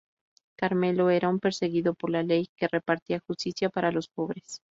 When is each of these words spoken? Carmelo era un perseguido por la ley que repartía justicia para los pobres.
Carmelo 0.57 1.09
era 1.11 1.29
un 1.29 1.39
perseguido 1.39 1.93
por 1.93 2.09
la 2.09 2.23
ley 2.23 2.49
que 2.55 2.67
repartía 2.67 3.19
justicia 3.27 3.69
para 3.69 3.91
los 3.91 4.07
pobres. 4.07 4.59